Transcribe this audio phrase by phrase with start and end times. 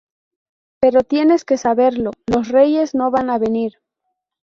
[0.79, 2.09] pero tienes que saberlo.
[2.25, 3.73] los Reyes no van a venir.